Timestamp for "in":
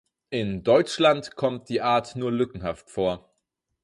0.31-0.63